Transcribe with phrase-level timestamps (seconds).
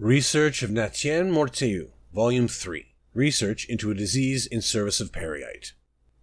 [0.00, 2.94] Research of Nathien Mortieu, Volume 3.
[3.14, 5.72] Research into a disease in service of Peryite.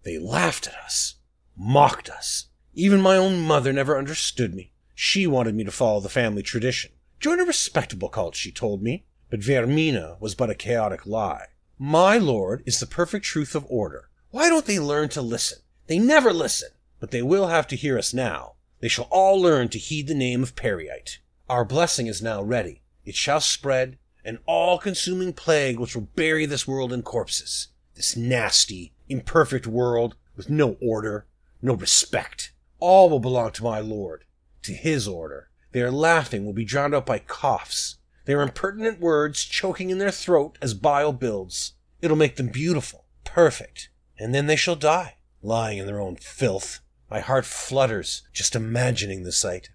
[0.02, 1.16] They laughed at us,
[1.54, 2.46] mocked us.
[2.72, 4.72] Even my own mother never understood me.
[4.94, 6.92] She wanted me to follow the family tradition.
[7.20, 9.04] Join a respectable cult, she told me.
[9.28, 11.48] But Vaermina was but a chaotic lie.
[11.78, 14.08] My lord is the perfect truth of order.
[14.30, 15.58] Why don't they learn to listen?
[15.86, 16.70] They never listen.
[16.98, 18.54] But they will have to hear us now.
[18.80, 21.18] They shall all learn to heed the name of Peryite.
[21.50, 22.80] Our blessing is now ready.
[23.06, 27.68] It shall spread, an all consuming plague which will bury this world in corpses.
[27.94, 31.26] This nasty, imperfect world with no order,
[31.62, 32.52] no respect.
[32.80, 34.24] All will belong to my lord,
[34.62, 35.48] to his order.
[35.72, 40.58] Their laughing will be drowned out by coughs, their impertinent words choking in their throat
[40.60, 41.74] as bile builds.
[42.02, 43.88] It'll make them beautiful, perfect,
[44.18, 46.80] and then they shall die, lying in their own filth.
[47.08, 49.70] My heart flutters just imagining the sight.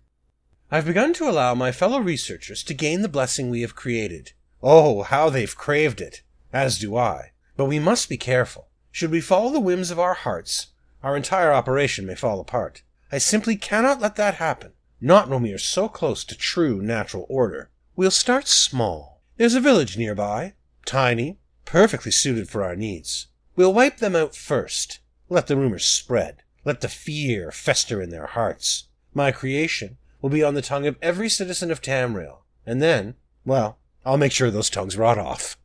[0.74, 4.32] I've begun to allow my fellow researchers to gain the blessing we have created.
[4.64, 6.22] Oh, how they've craved it!
[6.54, 7.32] As do I.
[7.58, 8.70] But we must be careful.
[8.90, 10.68] Should we follow the whims of our hearts,
[11.04, 12.84] our entire operation may fall apart.
[13.12, 14.72] I simply cannot let that happen.
[15.02, 17.70] Not when we are so close to true natural order.
[17.98, 19.22] We'll start small.
[19.36, 20.54] There's a village nearby.
[20.86, 21.38] Tiny.
[21.66, 23.28] Perfectly suited for our needs.
[23.58, 25.00] We'll wipe them out first.
[25.28, 26.44] Let the rumors spread.
[26.64, 28.88] Let the fear fester in their hearts.
[29.14, 32.40] My creation will be on the tongue of every citizen of Tamriel.
[32.66, 35.58] And then, well, I'll make sure those tongues rot off.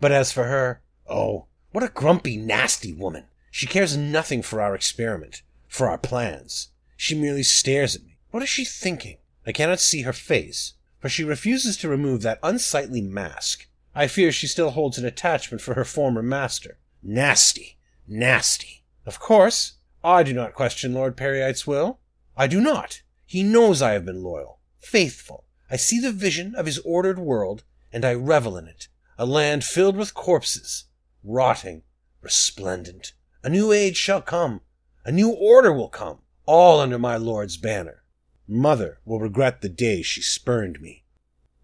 [0.00, 3.24] But as for her, oh, what a grumpy, nasty woman.
[3.50, 6.68] She cares nothing for our experiment, for our plans.
[6.96, 8.16] She merely stares at me.
[8.30, 9.18] What is she thinking?
[9.46, 13.66] I cannot see her face, for she refuses to remove that unsightly mask.
[13.94, 16.78] I fear she still holds an attachment for her former master.
[17.02, 18.84] Nasty, nasty.
[19.04, 21.98] Of course, I do not question Lord Peryite's will.
[22.36, 23.02] I do not.
[23.30, 25.44] He knows I have been loyal, faithful.
[25.70, 28.88] I see the vision of his ordered world, and I revel in it.
[29.18, 30.86] A land filled with corpses,
[31.22, 31.84] rotting,
[32.22, 33.12] resplendent.
[33.44, 34.62] A new age shall come.
[35.04, 38.02] A new order will come, all under my lord's banner.
[38.48, 41.04] Mother will regret the day she spurned me.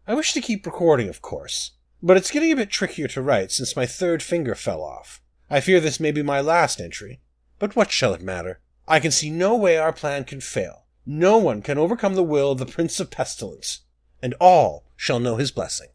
[0.06, 3.50] I wish to keep recording, of course, but it's getting a bit trickier to write
[3.50, 5.20] since my third finger fell off.
[5.50, 7.22] I fear this may be my last entry,
[7.58, 8.60] but what shall it matter?
[8.86, 10.85] I can see no way our plan can fail.
[11.08, 13.82] No one can overcome the will of the Prince of Pestilence,
[14.20, 15.88] and all shall know his blessing.